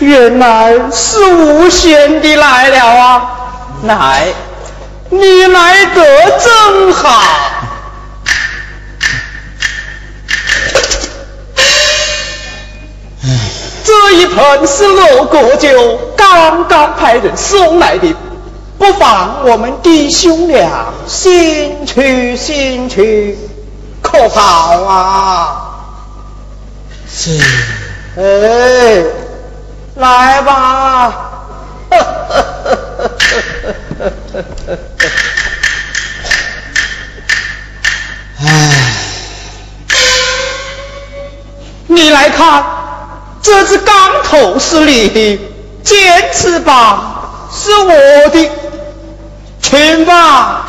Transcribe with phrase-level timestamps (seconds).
[0.00, 3.30] 原来是无限的来了啊！
[3.84, 4.26] 来，
[5.10, 7.22] 你来得正好。
[13.84, 18.14] 这一盆是罗国酒，刚刚派人送来的，
[18.78, 23.36] 不妨我们弟兄俩先去先去，
[24.02, 25.65] 可好啊？
[27.16, 27.40] 是。
[28.18, 29.04] 哎。
[29.98, 31.30] 来吧，
[38.38, 38.46] 唉，
[41.86, 42.62] 你来看，
[43.40, 45.40] 这只钢头是你的，
[45.82, 47.94] 尖翅膀是我
[48.28, 48.50] 的，
[49.62, 50.66] 请吧。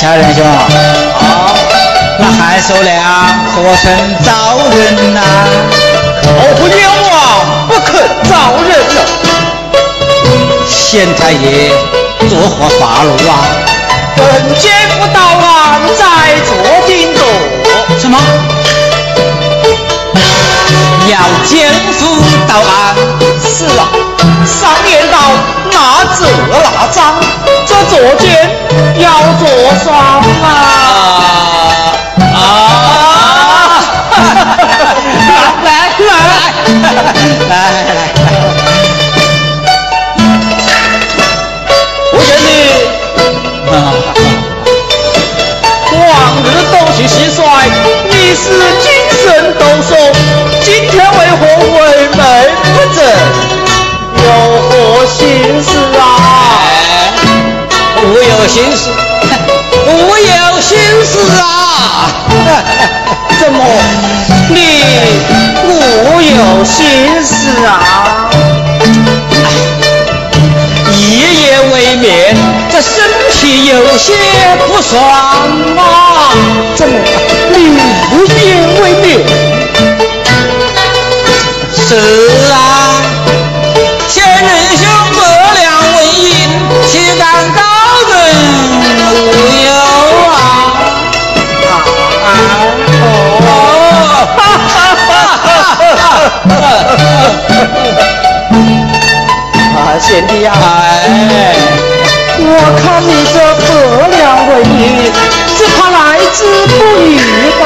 [0.00, 0.66] 小仁兄，啊，
[2.18, 3.04] 那韩寿良
[3.50, 3.92] 何曾
[4.24, 5.20] 招人呐？
[6.24, 8.32] 我不冤枉，不肯招
[8.66, 8.98] 人了。
[10.66, 11.70] 县太爷
[12.30, 13.44] 作何发怒啊？
[14.16, 14.24] 本
[14.58, 16.02] 监不到案在
[16.48, 16.56] 坐
[16.86, 17.20] 定夺。
[17.98, 18.18] 什么？
[21.10, 22.00] 要监府
[22.48, 22.96] 到案？
[23.38, 23.92] 是啊，
[24.46, 25.18] 上言道
[25.70, 26.24] 拿这
[26.62, 27.20] 拿赃，
[27.66, 28.49] 这坐监
[29.00, 29.08] 要
[29.38, 29.48] 坐
[29.82, 29.88] 双
[30.42, 30.46] 啊！
[32.34, 32.38] 啊！
[35.64, 35.68] 来
[35.98, 36.32] 来来
[37.48, 38.28] 来来来！
[42.12, 42.48] 我见你
[45.96, 46.02] 往
[46.44, 47.40] 日东西蟋蟀，
[48.04, 48.44] 你是
[48.80, 48.84] 精
[49.22, 49.24] 神
[49.58, 49.90] 抖擞，
[58.50, 58.90] 心思，
[59.86, 62.10] 我有心思啊！
[63.38, 63.64] 怎么
[64.48, 64.56] 你
[65.62, 68.28] 我有心思啊？
[70.92, 70.98] 一
[71.44, 72.36] 夜未眠，
[72.72, 74.14] 这身体有些
[74.66, 75.00] 不爽
[75.78, 76.34] 啊！
[76.74, 76.98] 怎么
[77.54, 77.78] 你
[78.10, 78.26] 不
[100.46, 101.54] 哎，
[102.38, 102.44] 我
[102.80, 103.68] 看你这不
[104.16, 104.80] 良为女，
[105.56, 105.98] 只怕来
[106.32, 107.08] 之不易
[107.60, 107.62] 吧？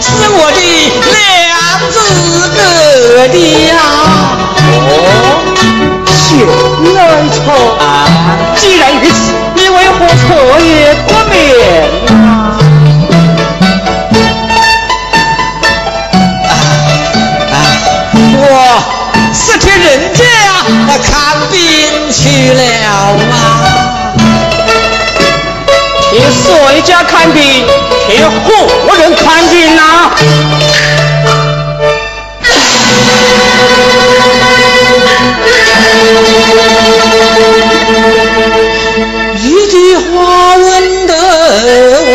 [0.00, 0.60] 是我的
[1.00, 1.10] 良
[1.90, 1.94] 子
[2.54, 2.58] 哥
[3.28, 3.34] 的
[3.68, 3.70] 呀。
[4.88, 4.90] 哦，
[6.06, 6.20] 秀
[6.94, 6.96] 才
[7.32, 7.40] 错。
[8.56, 9.16] 既然如此，
[9.54, 10.28] 你为何错
[10.60, 10.70] 也？
[20.98, 23.32] 看病去了啊
[26.10, 27.66] 替谁家看病
[28.06, 28.22] 替
[28.86, 30.12] 何人看病啊。
[39.34, 41.14] 一句话问得
[42.04, 42.12] 我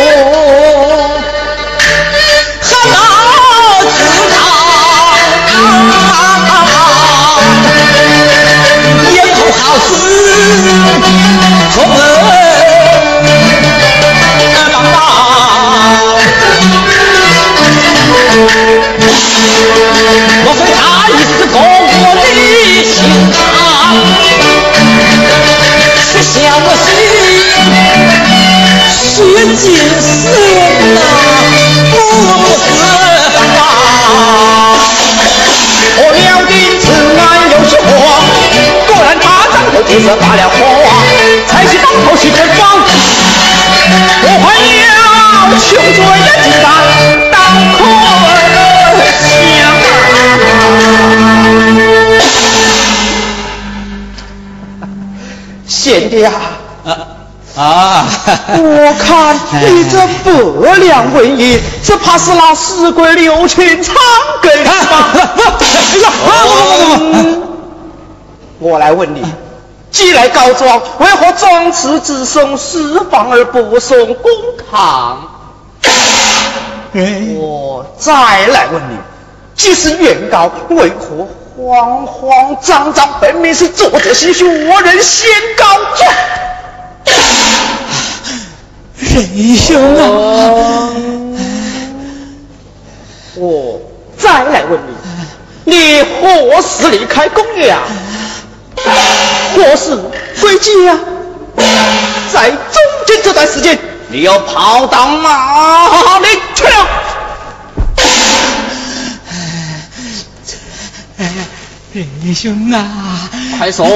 [2.61, 2.97] 好到
[3.91, 3.97] 自
[39.87, 40.57] 他长头金色发了慌，
[41.47, 42.59] 才是当头去开方。
[44.23, 44.45] 我还
[44.83, 44.91] 要
[45.57, 46.65] 穷追眼睛干，
[47.31, 47.35] 当
[47.73, 47.79] 可
[49.21, 49.25] 想。
[55.65, 56.33] 贤弟啊！
[57.55, 58.05] 啊！
[58.57, 63.95] 我看你这不良文艺，只怕是那死鬼刘群唱
[64.41, 65.13] 给的吧？
[65.15, 65.19] 哎
[66.01, 66.09] 呀！
[67.13, 67.43] 嗯
[68.59, 69.23] 我来问你，
[69.97, 74.31] 既来告状，为何装词只送私房而不送公
[74.69, 75.27] 堂？
[76.93, 78.13] 哎我再
[78.45, 78.97] 来问你，
[79.55, 81.27] 既是原告，为何
[81.57, 85.65] 慌慌张张，分明是作者心虚，我人先告
[85.95, 86.13] 状？
[88.99, 90.93] 仁兄啊！
[93.33, 93.79] 我
[94.15, 94.79] 再来问
[95.65, 97.75] 你，你何时离开公园？
[99.55, 99.95] 何时
[100.41, 100.97] 归家？
[102.31, 102.57] 在中
[103.07, 103.79] 间这段时间，
[104.09, 106.87] 你要跑到哪里去了？
[111.93, 113.27] 仁兄啊！
[113.57, 113.87] 快说！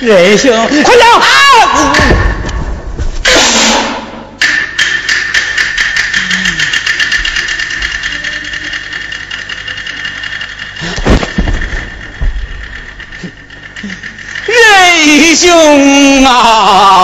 [0.00, 0.54] 仁兄，
[0.84, 1.20] 快讲！
[2.37, 2.37] 仁
[15.40, 16.97] 兄啊！